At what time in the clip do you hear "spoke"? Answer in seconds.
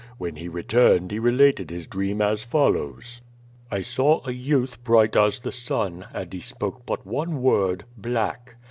6.39-6.87